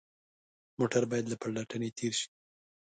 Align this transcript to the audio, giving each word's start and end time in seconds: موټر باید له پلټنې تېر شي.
موټر 0.79 1.03
باید 1.11 1.25
له 1.31 1.35
پلټنې 1.41 1.89
تېر 1.97 2.13
شي. 2.19 2.29